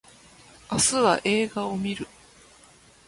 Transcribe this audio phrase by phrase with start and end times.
[0.71, 2.07] 明日は映画を見る